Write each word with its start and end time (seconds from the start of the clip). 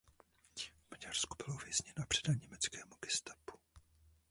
V 0.57 0.91
Maďarsku 0.91 1.35
byl 1.45 1.55
uvězněn 1.55 1.93
a 2.01 2.05
předán 2.05 2.39
německému 2.41 2.95
gestapu. 3.01 3.59